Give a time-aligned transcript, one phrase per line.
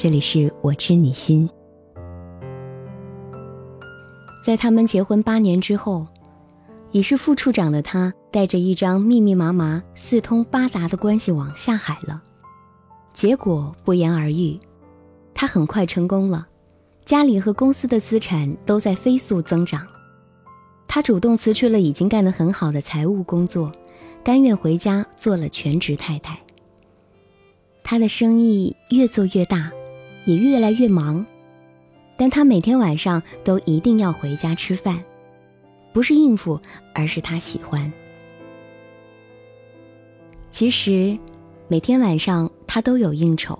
[0.00, 1.50] 这里是我知你心。
[4.44, 6.06] 在他们结婚八年之后，
[6.92, 12.22] 已是副处长的他，带着一张密密麻麻、四通八达的关系网下海了。
[13.12, 14.60] 结果不言而喻，
[15.34, 16.46] 他很快成功了，
[17.04, 19.84] 家里和公司的资产都在飞速增长。
[20.86, 23.72] 他主动辞去了已经干得很好的财务工作，
[24.22, 26.38] 甘愿回家做了全职太太。
[27.82, 29.72] 他的生意越做越大，
[30.28, 31.24] 也越来越忙。
[32.18, 35.02] 但他每天晚上都一定要回家吃饭，
[35.94, 36.60] 不是应付，
[36.92, 37.90] 而是他喜欢。
[40.50, 41.16] 其实，
[41.66, 43.58] 每天晚上他都有应酬。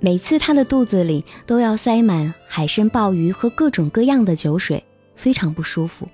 [0.00, 4.82] 每次他的肚子里都要塞满海参、鲍鱼和各种各样的酒水，
[5.14, 6.08] 非常不舒服。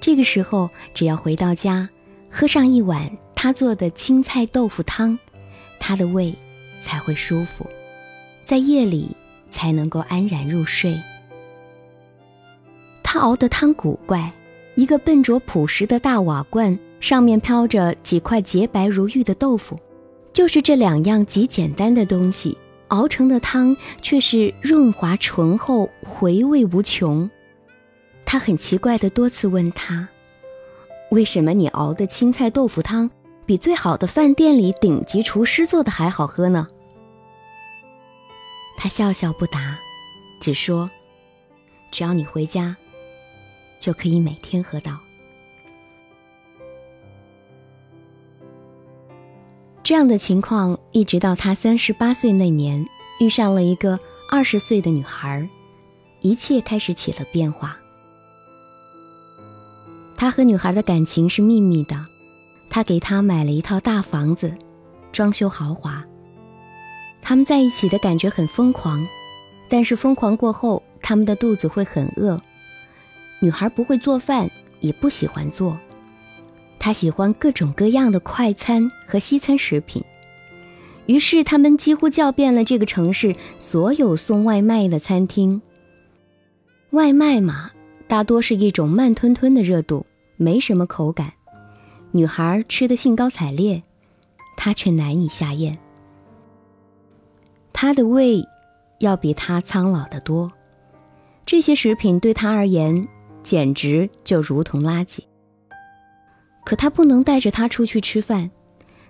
[0.00, 1.88] 这个时候，只要回到家，
[2.30, 5.18] 喝上一碗他做的青菜豆腐汤，
[5.80, 6.32] 他的胃
[6.80, 7.66] 才会舒服，
[8.44, 9.08] 在夜里。
[9.52, 10.96] 才能够安然入睡。
[13.02, 14.32] 他熬的汤古怪，
[14.76, 19.76] 一个笨拙朴实的大瓦罐，上面飘着几块洁白如玉的豆腐，
[20.32, 22.56] 就是这两样极简单的东西
[22.86, 27.28] 熬成的汤，却是润滑醇厚，回味无穷。
[28.24, 30.08] 他很奇怪的多次问他
[31.10, 33.10] ：“为什么你熬的青菜豆腐汤，
[33.46, 36.66] 比最好的饭店里顶级厨师做的还好喝呢？”
[38.78, 39.78] 他笑笑不答，
[40.40, 40.90] 只说
[41.92, 42.76] ：“只要你回家，
[43.78, 44.98] 就可以每天喝到。”
[49.82, 52.86] 这样的情况一直到他三十八岁那年，
[53.18, 53.98] 遇上了一个
[54.30, 55.48] 二十岁的女孩，
[56.20, 57.76] 一切开始起了变化。
[60.16, 62.06] 他和女孩的感情是秘密的，
[62.70, 64.56] 他给她买了一套大房子，
[65.12, 66.02] 装修豪华。
[67.20, 69.06] 他们在一起的感觉很疯狂，
[69.68, 72.40] 但是疯狂过后，他们的肚子会很饿。
[73.40, 75.76] 女孩不会做饭，也不喜欢做，
[76.78, 80.02] 她喜欢各种各样的快餐和西餐食品。
[81.06, 85.60] 于是他们几乎叫遍了这个城市所有送外卖的餐厅。
[86.90, 87.72] 外卖嘛，
[88.06, 91.32] 大多是一种慢吞吞的热度，没什么口感。
[92.12, 93.82] 女孩吃得兴高采烈，
[94.56, 95.78] 他却难以下咽。
[97.72, 98.44] 他的胃
[98.98, 100.52] 要比他苍老得多，
[101.46, 103.06] 这些食品对他而言
[103.42, 105.20] 简直就如同垃圾。
[106.64, 108.50] 可他不能带着他出去吃饭，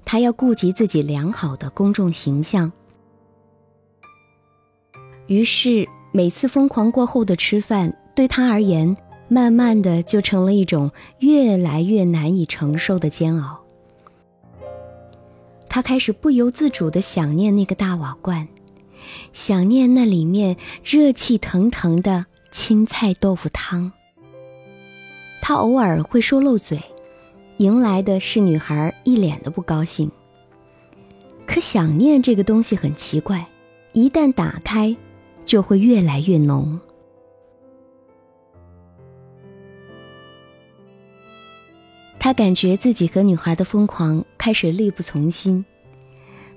[0.04, 2.70] 他要顾及自己良好的公众形象。
[5.26, 8.96] 于是，每次疯狂过后的吃饭，对他而言，
[9.30, 13.60] 慢慢的就成了一种越来越难以承受的煎熬。
[15.68, 18.48] 他开始不由自主地想念那个大瓦罐，
[19.32, 23.92] 想念那里面热气腾腾的青菜豆腐汤。
[25.40, 26.82] 他偶尔会说漏嘴，
[27.58, 30.10] 迎来的是女孩一脸的不高兴。
[31.46, 33.46] 可想念这个东西很奇怪，
[33.92, 34.96] 一旦打开，
[35.44, 36.80] 就会越来越浓。
[42.20, 45.64] 他感觉自己和女孩的疯狂开始力不从心，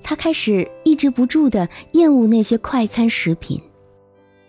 [0.03, 3.61] 他开始抑制不住的厌恶那些快餐食品，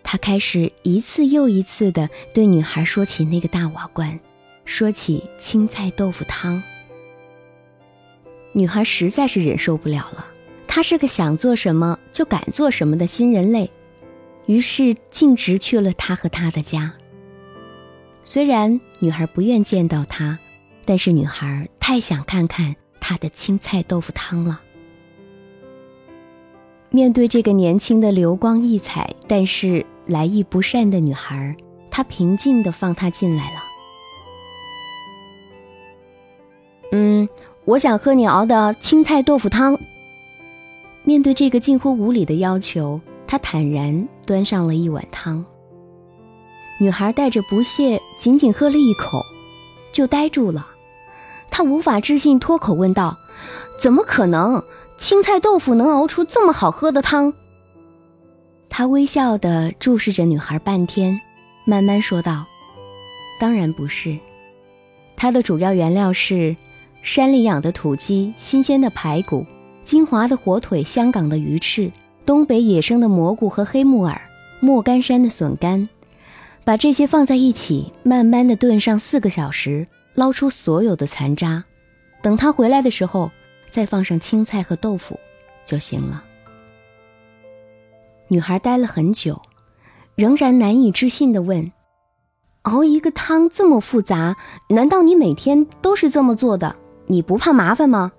[0.03, 4.19] 他开始一次又一次的对女孩说起那个大瓦罐，
[4.65, 6.61] 说起青菜豆腐汤。
[8.51, 10.27] 女孩实在是忍受不了了，
[10.67, 13.71] 她是个想做什么就敢做什么的新人类，
[14.47, 16.93] 于是径直去了他和他的家。
[18.25, 20.37] 虽然女孩不愿见到他。
[20.85, 24.61] 但是女孩太想看看他的青菜豆腐汤了。
[26.89, 31.55] 面对这个年轻的流光溢彩但是来意不善的女孩，
[31.91, 33.63] 他平静的放她进来了。
[36.91, 37.27] 嗯，
[37.65, 39.77] 我想喝你熬的青菜豆腐汤。
[41.03, 45.43] 面对这个近乎无理的要求，他坦然端上了一碗汤。
[46.79, 49.21] 女孩带着不屑，仅仅喝了一口，
[49.91, 50.65] 就呆住了。
[51.57, 53.17] 他无法置信，脱口问道
[53.79, 54.61] ：“怎么可能？
[54.97, 57.33] 青菜豆腐能熬出这么好喝的汤？”
[58.67, 61.21] 他微笑地注视着女孩半天，
[61.63, 62.45] 慢慢说道
[63.39, 64.19] ：“当然不是，
[65.15, 66.57] 它的主要原料是
[67.01, 69.45] 山里养的土鸡、新鲜的排骨、
[69.85, 71.89] 金华的火腿、香港的鱼翅、
[72.25, 74.19] 东北野生的蘑菇和黑木耳、
[74.59, 75.87] 莫干山的笋干，
[76.65, 81.63] 把这些放在一起，慢慢地炖上四个小时。”捞出所有的残渣，
[82.21, 83.29] 等他回来的时候，
[83.69, 85.19] 再放上青菜和豆腐，
[85.65, 86.23] 就行了。
[88.27, 89.39] 女孩待了很久，
[90.15, 91.71] 仍然难以置信的问
[92.63, 94.35] ：“熬一个汤这么复杂，
[94.69, 96.75] 难道你每天都是这么做的？
[97.07, 98.11] 你不怕麻烦吗？”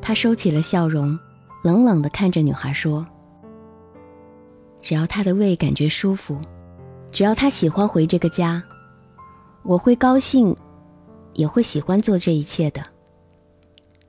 [0.00, 1.18] 他收起了笑容，
[1.62, 3.06] 冷冷的看着女孩说
[4.80, 6.40] ：“只要他的胃感觉舒服，
[7.10, 8.62] 只要他喜欢回这个家，
[9.62, 10.56] 我会高兴，
[11.34, 12.84] 也会喜欢做这一切的。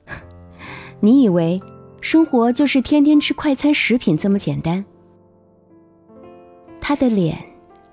[1.00, 1.60] 你以为
[2.00, 4.84] 生活就是天天吃快餐食品这么简单？”
[6.80, 7.38] 他的脸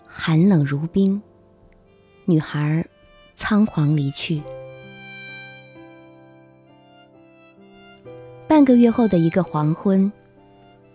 [0.08, 1.22] 寒冷如冰，
[2.26, 2.86] 女孩
[3.36, 4.42] 仓皇离去。
[8.48, 10.12] 半个月后的一个黄昏，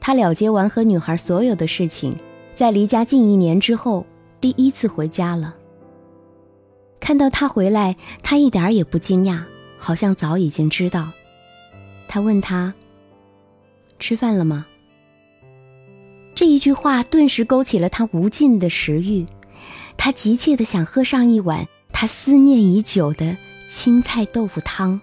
[0.00, 2.16] 他了结完和女孩所有的事情，
[2.52, 4.04] 在离家近一年之后，
[4.40, 5.54] 第一次回家了。
[7.04, 9.42] 看到他回来，他一点也不惊讶，
[9.78, 11.12] 好像早已经知道。
[12.08, 12.72] 他问他
[14.00, 14.64] ：“吃饭了吗？”
[16.34, 19.26] 这一句话顿时勾起了他无尽的食欲，
[19.98, 23.36] 他急切的想喝上一碗他思念已久的
[23.68, 24.98] 青菜豆腐汤。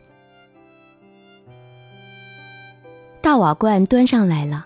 [3.22, 4.66] 大瓦罐端上来了，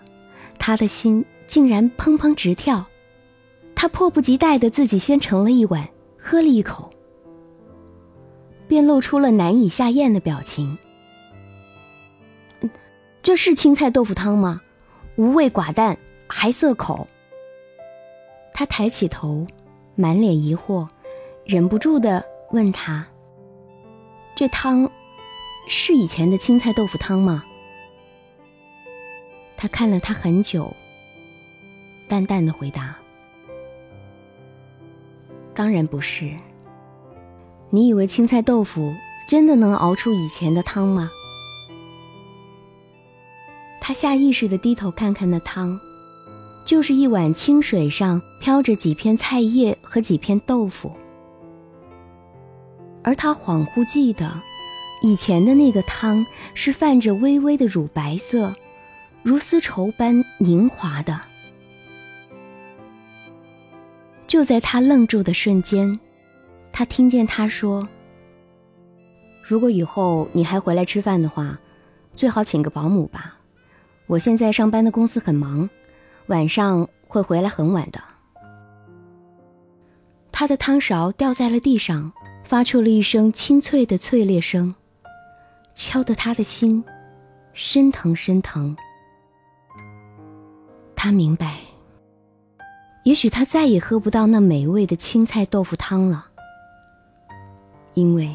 [0.58, 2.86] 他的心竟然砰砰直跳。
[3.74, 5.86] 他迫不及待的自己先盛了一碗，
[6.18, 6.90] 喝了一口，
[8.68, 10.78] 便露出了难以下咽的表情。
[13.22, 14.60] 这是青菜豆腐汤吗？
[15.16, 15.98] 无味寡淡，
[16.28, 17.08] 还涩口。
[18.52, 19.46] 他抬起头，
[19.94, 20.88] 满脸疑惑，
[21.44, 23.06] 忍不住的问他
[24.36, 24.90] ：“这汤
[25.68, 27.44] 是以前的青菜豆腐汤吗？”
[29.58, 30.72] 他看了他很久，
[32.08, 32.96] 淡淡的回答
[35.52, 36.32] ：“当然不是。
[37.70, 38.94] 你以为青菜豆腐
[39.28, 41.10] 真的能熬出以前的汤吗？”
[43.80, 45.78] 他下意识的低头看看那汤，
[46.64, 50.92] 就是一碗清水上飘着几片菜叶和几片豆腐，
[53.02, 54.40] 而他恍惚记得，
[55.02, 58.54] 以前的那个汤是泛着微微的乳白色。
[59.22, 61.20] 如丝绸般凝滑的。
[64.28, 65.98] 就在他愣住的瞬间，
[66.78, 67.88] 他听见他说
[69.42, 71.58] ：“如果以后你还回来吃饭的话，
[72.14, 73.38] 最好请个保姆吧。
[74.06, 75.70] 我现在上班的公司很忙，
[76.26, 78.02] 晚上会回来很晚的。”
[80.30, 82.12] 他的汤勺掉在了地上，
[82.44, 84.74] 发出了一声清脆的脆裂声，
[85.72, 86.84] 敲得他的心
[87.54, 88.76] 生疼生疼。
[90.94, 91.56] 他明白，
[93.02, 96.26] 也许他再也喝不到那美味的青菜豆腐汤了，
[97.96, 98.28] 因为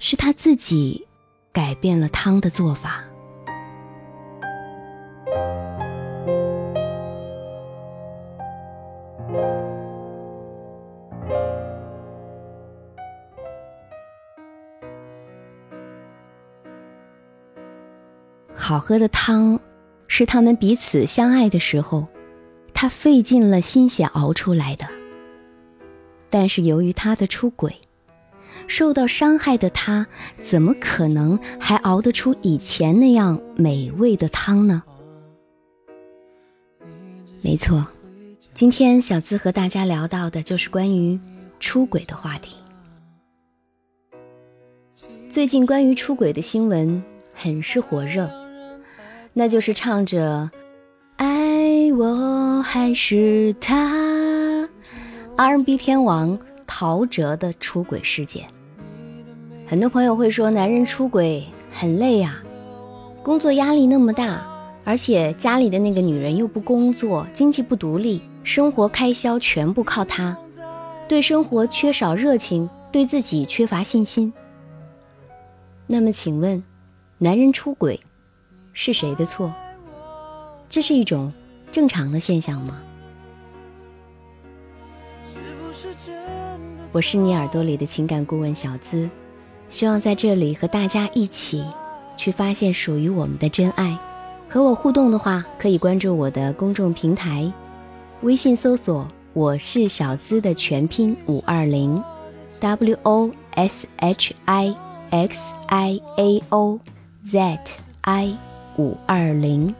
[0.00, 1.06] 是他自己
[1.52, 3.04] 改变了汤的做法。
[18.52, 19.58] 好喝的汤。
[20.08, 22.06] 是他们彼此相爱的时候，
[22.72, 24.86] 他费尽了心血熬出来的。
[26.30, 27.74] 但是由于他的出轨，
[28.66, 30.06] 受到伤害的他，
[30.42, 34.82] 怎么可能还熬得出以前那样美味的汤呢？
[37.42, 37.86] 没错，
[38.54, 41.18] 今天小资和大家聊到的就是关于
[41.60, 42.56] 出轨的话题。
[45.28, 47.02] 最近关于出轨的新闻
[47.34, 48.30] 很是火热。
[49.38, 50.50] 那就是唱着
[51.16, 54.66] “爱我还是他
[55.36, 58.48] ”，R&B 天王陶喆的出轨事件。
[59.68, 62.40] 很多朋友会说，男人出轨很累呀，
[63.24, 64.46] 工作压力那么大，
[64.84, 70.38] 而且家里的那个女人又不工作，经济不独立，生活开销全部靠他，
[71.08, 74.32] 对生活缺少热情，对自己缺乏信心。
[75.88, 76.62] 那么，请问，
[77.18, 77.98] 男人出轨？
[78.72, 79.52] 是谁的错？
[80.68, 81.32] 这是一种
[81.72, 82.80] 正常的现象吗？
[86.92, 89.10] 我是你耳朵里的情感顾问小资，
[89.68, 91.64] 希望在这里和大家一起
[92.16, 93.98] 去发现属于我们的真爱。
[94.48, 97.52] 和我互动的话，可以关注我的公众平台，
[98.22, 102.02] 微信搜索“我是小资”的全拼五二零
[102.60, 104.74] ，W O S H I
[105.10, 106.78] X I A O
[107.24, 107.58] Z
[108.02, 108.36] I。
[108.78, 109.74] 五二零。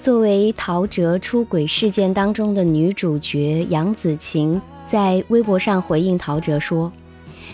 [0.00, 6.90] 作为陶喆出轨事件当中的女主角杨紫晴，在微博上回应陶喆说：“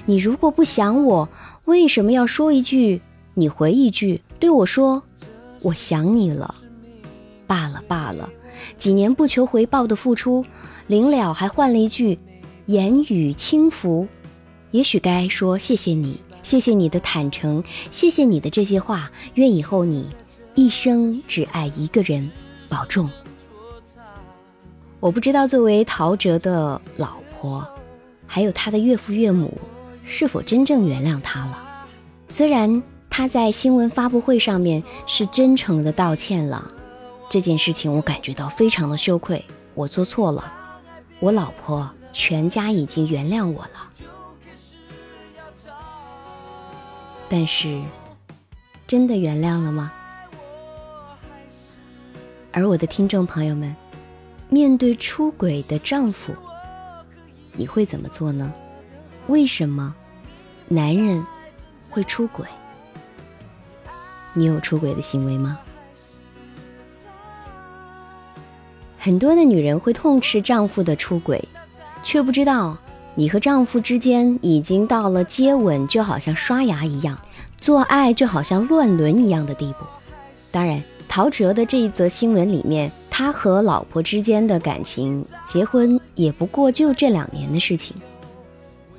[0.06, 1.28] 你如果不想我，
[1.66, 3.02] 为什么要说一句？
[3.34, 5.02] 你回一句，对我说，
[5.60, 6.54] 我想你了。”
[7.46, 8.30] 罢了罢了，
[8.76, 10.44] 几年不求回报的付出，
[10.86, 12.18] 临了还换了一句
[12.66, 14.08] 言语轻浮。
[14.70, 19.10] 也许该说谢谢你，谢谢你的坦诚，谢谢你的这些话。
[19.34, 20.06] 愿以后你
[20.54, 22.30] 一生只爱一个人，
[22.68, 23.08] 保重。
[24.98, 27.66] 我不知道作为陶喆的老婆，
[28.26, 29.56] 还有他的岳父岳母，
[30.06, 31.62] 是否真正原谅他了。
[32.28, 36.70] 虽然他在新闻发布会上面是真诚的道歉了，
[37.28, 39.44] 这件事情我感觉到非常的羞愧，
[39.74, 40.52] 我做错了，
[41.18, 43.90] 我老婆全家已经原谅我了。
[47.28, 47.82] 但是，
[48.86, 49.92] 真的原谅了吗？
[52.52, 53.74] 而我的听众朋友们，
[54.48, 56.32] 面对出轨的丈夫，
[57.52, 58.52] 你会怎么做呢？
[59.28, 59.94] 为什么
[60.68, 61.24] 男人
[61.90, 62.46] 会出轨？
[64.34, 65.58] 你有出轨的行为吗？
[68.98, 71.42] 很多的女人会痛斥丈夫的出轨，
[72.02, 72.76] 却不知道。
[73.18, 77.18] 你和丈夫之间已经到了接吻就好像刷牙一样，
[77.56, 79.86] 做爱就好像乱伦一样的地步。
[80.50, 87.96] 当然，陶喆的这一则新闻里面，他和老婆之间的感情，结婚也不过就这两年的事情。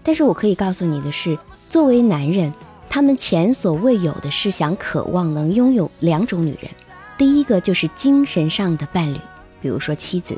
[0.07, 1.37] 但是我可以告诉你的是，
[1.69, 2.53] 作为男人，
[2.89, 6.71] 他们前所未有的是想渴望能拥有两种女人，
[7.17, 9.19] 第一个就是精神上的伴侣，
[9.61, 10.35] 比如说妻子；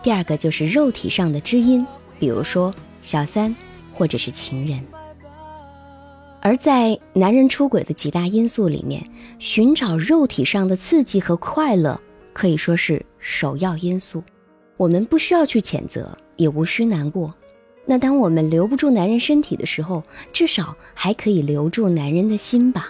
[0.00, 1.84] 第二个就是肉体上的知音，
[2.20, 2.72] 比如说。
[3.02, 3.54] 小三，
[3.92, 4.80] 或者是情人。
[6.40, 9.04] 而在男人出轨的几大因素里面，
[9.40, 12.00] 寻找肉体上的刺激和快乐
[12.32, 14.22] 可以说是首要因素。
[14.76, 17.34] 我们不需要去谴责，也无需难过。
[17.86, 22.88] 那当我们留不住男人身体的时候，至少还可以留住男人的心吧。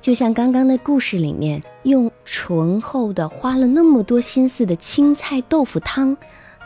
[0.00, 6.16] 就像刚刚的故事里面，用醇厚的、花了那么多心思的青菜豆腐汤，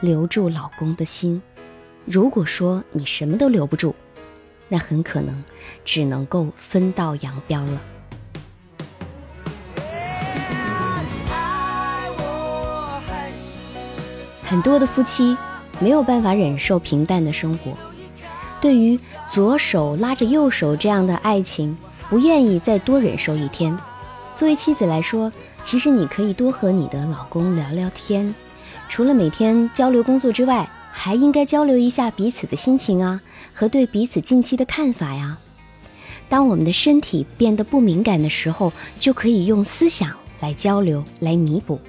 [0.00, 1.43] 留住老公的心。
[2.04, 3.93] 如果说你什么都留不住，
[4.69, 5.43] 那很可能
[5.85, 7.83] 只能够分道扬镳了。
[14.45, 15.37] 很多的夫妻
[15.85, 17.76] 没有办法忍受平淡的生活，
[18.59, 18.99] 对于
[19.29, 21.76] 左手拉着右手这样的爱情，
[22.09, 23.79] 不愿意再多忍受一天。
[24.35, 25.31] 作为妻子来说，
[25.62, 28.35] 其实你可以多和你的老公聊聊天，
[28.88, 30.67] 除了每天交流工作之外。
[30.97, 33.21] 还应该交流一下彼此的心情啊，
[33.53, 35.37] 和对彼此近期的看法呀。
[36.29, 41.81] 当我们的身体变得不敏感的时候，就可以用思想来交流，来弥补。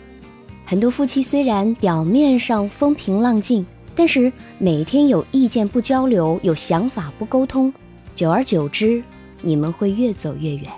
[0.66, 3.64] 很多夫妻虽然表面上风平浪静，
[3.96, 7.74] 但是每天有意见不交流，有想法不沟通，
[8.14, 9.02] 久而久之，
[9.42, 10.70] 你们会越走越远。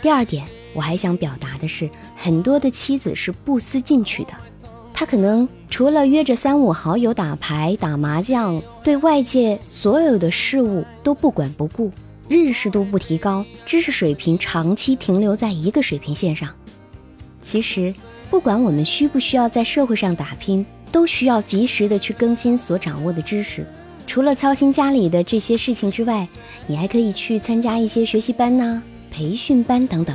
[0.00, 4.30] 第二点，我还想表达的是，很多的妻子是不思进取的。
[4.94, 11.90] 他可能除了约着三五好友打牌、打麻将，对外界所有的事物都不管不顾，
[12.28, 16.48] 认识度不提高，知识水平长期停留在一个水平线上。
[17.40, 17.92] 其实，
[18.30, 23.66] 不管我们需不需要在社会上打拼，都需要及时的去更新所掌握的知识。
[24.06, 26.28] 除了操心家里的这些事情之外，
[26.66, 30.14] 你还可以去参加一些学习班呐、培训班等等。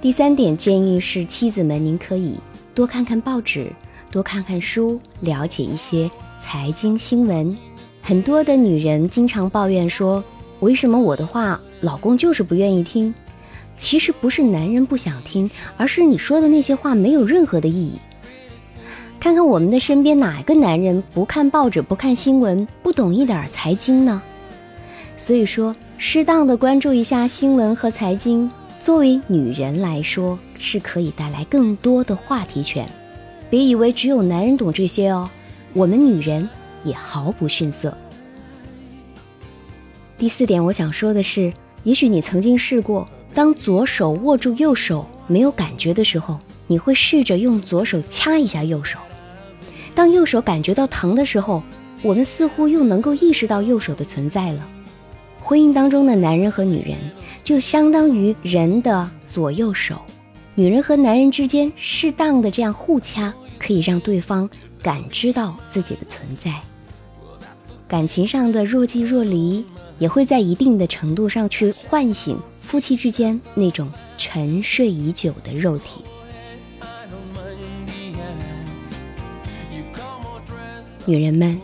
[0.00, 2.34] 第三点建议是，妻子们您可以。
[2.74, 3.72] 多看看报纸，
[4.10, 7.56] 多看看书，了解一些财经新闻。
[8.00, 10.22] 很多的女人经常抱怨说
[10.60, 13.14] ：“为什么我的话老公就是不愿意听？”
[13.76, 17.98] 其实不是男人不想听，而是你说的那些话没有任何的意义。
[19.20, 24.22] 看看我们的身边哪个男人不看报纸、不看新闻、不懂一点财经呢？
[25.14, 28.50] 所以说，适当的关注一下新闻和财经。
[28.80, 32.88] 作为女人来说，是可以带来更多的话题权。
[33.50, 35.28] 别以为只有男人懂这些哦，
[35.74, 36.48] 我们女人
[36.82, 37.94] 也毫不逊色。
[40.16, 41.52] 第四点，我想说的是，
[41.84, 48.98] 也许你曾经试过，当左手握住右手没有感觉的时候，你会试着用左手掐一下右手。
[49.94, 51.62] 当右手感觉到疼的时候，
[52.02, 54.66] 我们似乎又能够意识到右手的存在了。
[55.40, 56.96] 婚姻当中的男人和女人，
[57.42, 59.96] 就相当于人的左右手。
[60.54, 64.48] 女人和男人之间适当的这样互掐，可以让对方
[64.82, 66.52] 感知到自己的存在。
[67.88, 69.64] 感情上的若即若离，
[69.98, 76.02] 也会在一定的程度上去唤醒夫妻之间那种沉睡已久的肉体。
[81.10, 81.60] 女人们。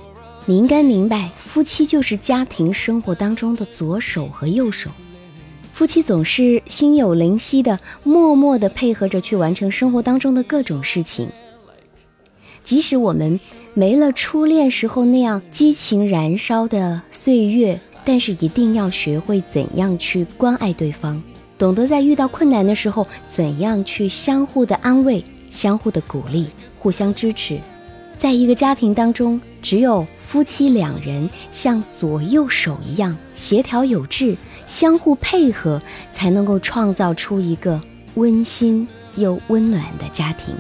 [0.49, 4.91] 你应该明白，夫妻就是家庭生活当中的左手和右手。
[5.73, 11.29] 夫妻总是心有灵犀的，默默的配合着去完成生活当中的各种事情。
[12.65, 13.39] 即使我们
[13.75, 21.23] 没了初恋时候那样激情燃烧的岁月，但是一定要学会怎样去关爱对方，
[21.59, 26.47] 懂得在遇到困难的时候怎样去相互的安慰、相互的鼓励、
[26.79, 27.59] 互相支持。
[28.19, 34.37] 在一个家庭当中，只有夫妻两人像左右手一样协调有致。
[34.67, 35.81] 相互配合，
[36.11, 37.81] 才能够创造出一个
[38.17, 40.53] 温馨又温暖的家庭。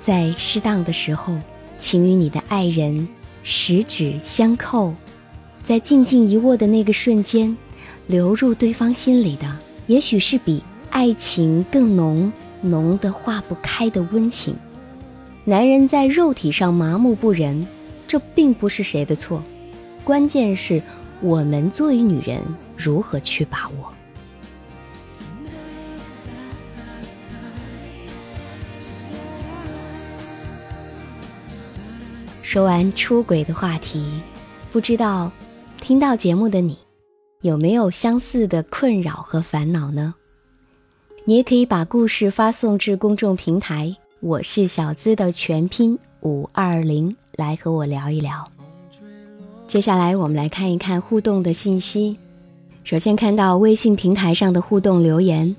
[0.00, 1.36] 在适当的时候，
[1.80, 3.08] 请与你的爱人
[3.42, 4.94] 十指相扣，
[5.64, 7.56] 在静静一握的那个瞬间，
[8.06, 9.58] 流入对方心里的，
[9.88, 14.56] 也许是比爱情更浓、浓得化不开的温情。
[15.44, 17.66] 男人在肉体上麻木不仁，
[18.06, 19.42] 这并不是谁的错，
[20.04, 20.82] 关键是。
[21.20, 22.40] 我们作为女人，
[22.76, 23.92] 如何去把握？
[32.40, 34.08] 说完出轨的话题，
[34.70, 35.28] 不知道
[35.80, 36.78] 听到节目的你，
[37.40, 40.14] 有没有相似的困扰和烦恼呢？
[41.28, 48.50] 你也可以把故事发送至公众平台“我是小资”的全拼五二零，来和我聊一聊。
[49.66, 52.18] 接下来我们来看一看互动的信息。
[52.82, 55.54] 首先看到微信平台上的互动留言，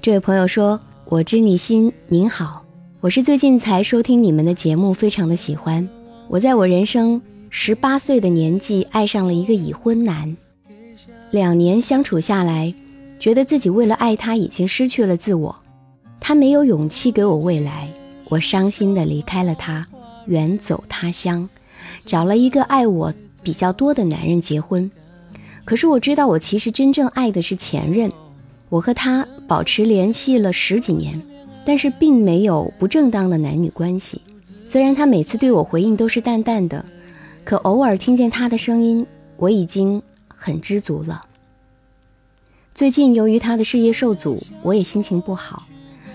[0.00, 2.64] 这位朋友说：“我知你心，您好，
[3.00, 5.86] 我是最近才收听你们的节目，非常的喜欢。
[6.28, 10.34] 我在我人生十八岁的年纪爱上了一个已婚男，
[11.30, 12.74] 两年相处下来，
[13.18, 15.54] 觉得自己为了爱他已经失去了自我，
[16.20, 17.88] 他没有勇气给我未来，
[18.28, 19.86] 我伤心的离开了他，
[20.26, 21.48] 远走他乡。”
[22.04, 24.90] 找了一个爱我比较多的男人结婚，
[25.64, 28.10] 可是我知道我其实真正爱的是前任。
[28.68, 31.22] 我和他保持联系了十几年，
[31.64, 34.20] 但是并没有不正当的男女关系。
[34.66, 36.84] 虽然他每次对我回应都是淡淡的，
[37.44, 41.24] 可偶尔听见他的声音，我已经很知足了。
[42.78, 45.66] 最近由于他的事业受阻，我也心情不好。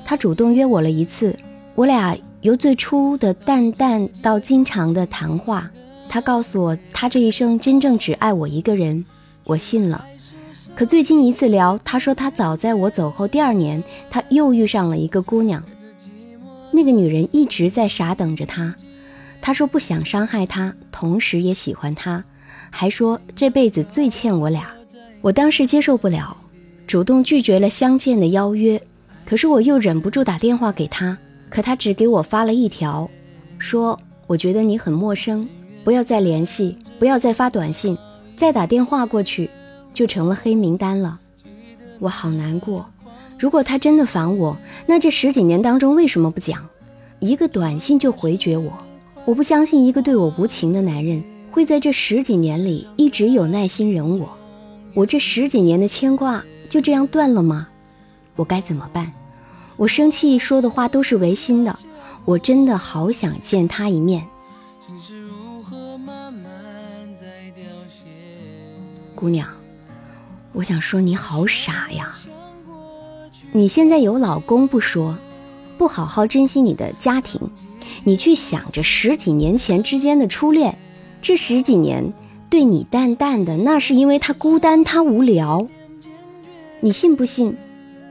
[0.05, 1.37] 他主动约我了一次，
[1.75, 2.17] 我俩。
[2.39, 5.69] 由最初的淡淡到经常的谈话，
[6.07, 9.03] 他告诉我，他这一生真正只爱我一个人，
[9.43, 10.05] 我信了。
[10.73, 15.61] 可最近一次聊，他说他早在我走后第二年，他又遇上了一个姑娘，
[16.71, 18.73] 那个女人一直在傻等着他。
[19.41, 22.23] 他说不想伤害他，同时也喜欢他，
[22.69, 24.69] 还说这辈子最欠我俩。
[25.19, 26.37] 我当时接受不了，
[26.85, 28.81] 主动拒绝了相见的邀约，
[29.25, 31.17] 可是我又忍不住打电话给他。
[31.49, 33.09] 可他只给我发了一条，
[33.59, 35.47] 说：“我觉得你很陌生，
[35.83, 37.95] 不要再联系，不要再发短信，
[38.35, 39.47] 再打电话过去，
[39.93, 41.19] 就成了黑名单了。”
[41.99, 42.85] 我好难过。
[43.37, 46.67] 如果他真的烦我，那这十几年当中为什么不讲？
[47.19, 48.73] 一个短信就回绝我？
[49.25, 54.27] 我不相信一个对我无情的男人会在这十几年里一直有耐心忍我。
[54.95, 56.43] 我这十几年的牵挂
[56.73, 57.67] 就这样断了吗？
[58.35, 59.13] 我该怎么办？
[59.77, 61.77] 我生气说的话都是违心的，
[62.25, 64.25] 我真的好想见他一面。
[69.13, 69.47] 姑娘，
[70.51, 72.15] 我想说你好傻呀！
[73.51, 75.15] 你现在有老公不说，
[75.77, 77.39] 不好好珍惜你的家庭，
[78.03, 80.75] 你去想着十几年前之间的初恋，
[81.21, 82.11] 这十几年
[82.49, 85.67] 对你淡淡的，那是因为他孤单，他无聊。
[86.83, 87.55] 你信不信？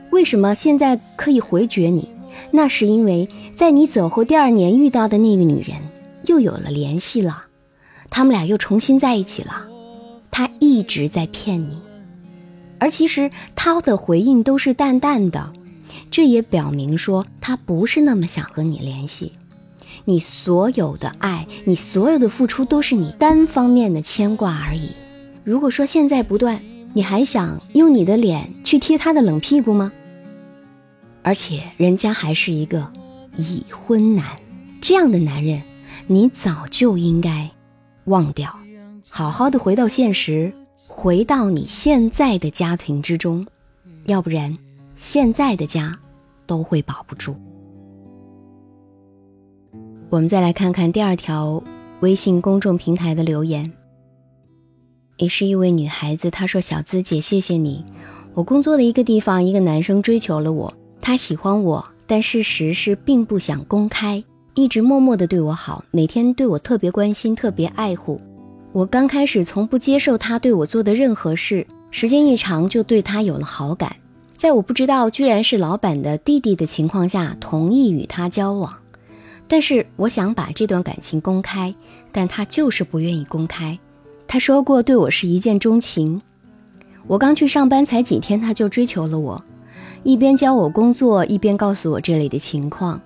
[0.09, 2.09] 为什么现在可以回绝你？
[2.49, 5.77] 那是因为在你走后第二年遇到的那个女人
[6.25, 7.43] 又有了联系了，
[8.09, 9.67] 他们俩又重新在一起了。
[10.31, 11.77] 他一直在骗你，
[12.79, 15.53] 而其实他的回应都是淡淡的，
[16.09, 19.33] 这也表明说他不是那么想和你联系。
[20.05, 24.89] 你所有的爱，你所有的付出都是你单方面的牵挂而已。
[25.43, 26.59] 如果说现在不断，
[26.93, 29.91] 你还想用你的脸去贴他的冷屁股吗？
[31.23, 32.91] 而且人家还是一个
[33.35, 34.25] 已婚男，
[34.79, 35.61] 这样的男人，
[36.05, 37.49] 你早就应该
[38.05, 38.53] 忘掉，
[39.09, 40.53] 好好的回到现实，
[40.85, 43.47] 回到你现在的家庭之中，
[44.05, 44.55] 要不然
[44.95, 45.97] 现在的家
[46.45, 47.35] 都会保不住。
[50.09, 51.63] 我们再来看看第二条
[52.01, 53.71] 微信公众平台的留言，
[55.17, 57.83] 也是一位女孩子，她说：“小资姐，谢谢你，
[58.33, 60.73] 我工作的一个地方，一个男生追求了我。”
[61.05, 64.23] 他喜欢我，但事实是并不想公开，
[64.53, 68.21] 一直默默的对我好，每天对我特别关心，特别爱护。
[68.71, 73.97] 我刚开始从不接受他对我做的任何事，时间一长就对他有了好感。
[74.35, 78.73] 在我不知道居然是老板的弟弟的情况下，同意与他交往。
[79.49, 81.75] 但是我想把这段感情公开，
[82.13, 83.77] 但他就是不愿意公开。
[84.33, 86.19] 他说过对我是一见钟情。
[87.05, 89.45] 我刚去上班才几天，他就追求了我，
[90.01, 92.99] 一边教我工作，一边告诉我这里的情况。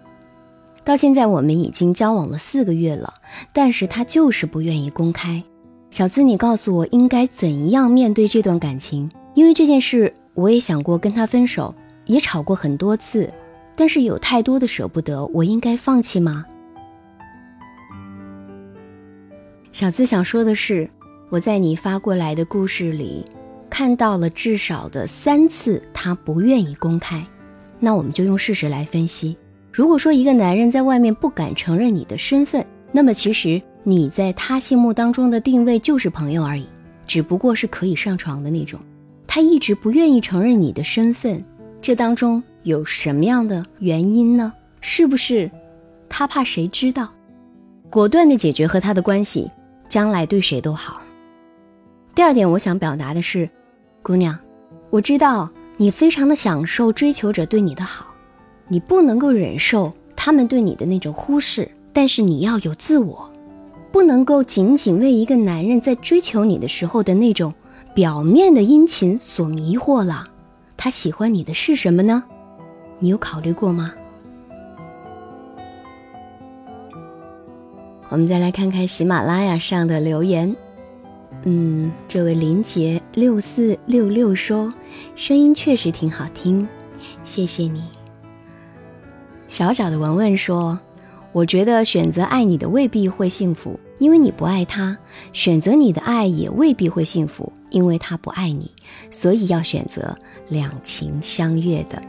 [0.85, 3.13] 到现在我们已经交往了四个月了，
[3.51, 5.43] 但是他就是不愿意公开。
[5.89, 9.11] 小资，你告诉我应该怎样面对这段感情？
[9.33, 13.29] 因为这件事，我也想过跟他分手，也吵过很多次，
[13.75, 16.45] 但是有太多的舍不得，我应该放弃吗？
[19.73, 20.89] 小资想说的是，
[21.29, 23.25] 我在你发过来的故事里，
[23.69, 27.21] 看到了至少的三次他不愿意公开。
[27.79, 29.37] 那我们就用事实来分析。
[29.69, 36.65] 如果说一个男人在外面不敢承认你的身份，那么其实你在他心目当中的定位就是朋友而已，
[37.05, 38.79] 只不过是可以上床的那种。
[39.27, 41.43] 他一直不愿意承认你的身份，
[41.81, 44.53] 这当中有什么样的原因呢？
[44.79, 45.51] 是不是
[46.07, 47.11] 他怕谁知道？
[47.89, 49.51] 果断的解决和他的关系，
[49.89, 51.01] 将来对谁都好。
[52.17, 53.47] 第二点，我想表达的是，
[54.01, 54.39] 姑娘，
[54.89, 58.07] 我知道你非常的享受追求者对你的好。
[58.67, 63.31] 你不能够忍受他们对你的那种忽视，但是你要有自我，
[63.91, 67.53] 不能够仅仅为一个男人在追求你的时候的那种
[67.93, 70.27] 表面的殷勤所迷惑了。
[70.75, 72.23] 他喜欢你的是什么呢？
[72.97, 73.93] 你有考虑过吗？
[78.09, 80.55] 我们再来看看喜马拉雅上的留言。
[81.49, 84.73] 嗯，这位林杰六四六六说，
[85.15, 86.67] 声音确实挺好听，
[87.23, 87.81] 谢谢你。
[89.47, 90.77] 小小的文文说
[91.31, 94.97] ：“我觉得选择爱你的未必会幸福，因为你不爱他；
[95.31, 98.69] 选择你的爱也未必会幸福，因为他不爱你。
[99.09, 100.17] 所以要选择
[100.49, 102.03] 两情相悦的。”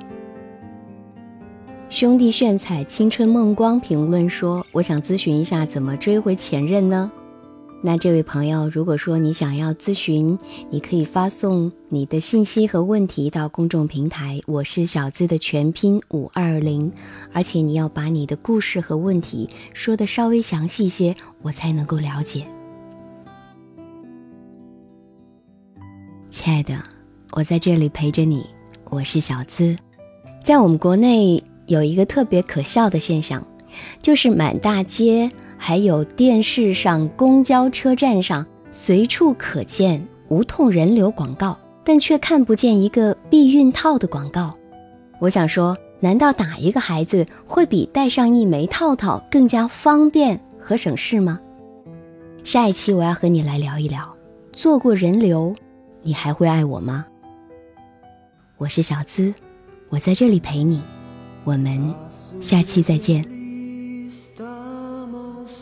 [1.88, 7.12] 兄弟炫彩青春梦光评论说：“我想咨询一下，怎么追回前任呢？”
[7.80, 10.36] 那这位朋友，如果说你想要咨询，
[10.68, 16.92] 你可以发送你的信息和问题到公众平台“我是小资”的全拼五二零，
[17.32, 22.44] 而且你要把你的故事和问题说的稍微详细一些，我才能够了解。
[26.30, 26.82] 亲爱的，
[27.30, 28.44] 我在这里陪着你，
[28.90, 29.78] 我是小资。
[30.42, 33.46] 在我们国内有一个特别可笑的现象，
[34.02, 35.30] 就是满大街。
[35.58, 44.56] 还有电视上、公交车站上随处可见无痛人流广告，但却看不见一个避孕套的广告。
[45.18, 51.40] 我想说，难道打一个孩子会比戴上一枚套套更加方便和省事吗？
[52.44, 54.16] 下一期我要和你来聊一聊，
[54.52, 55.54] 做过人流，
[56.02, 57.04] 你还会爱我吗？
[58.56, 59.34] 我是小资，
[59.88, 60.80] 我在这里陪你，
[61.44, 61.94] 我们
[62.40, 63.37] 下期再见。